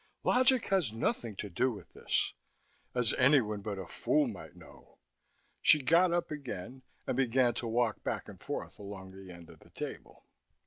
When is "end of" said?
9.31-9.59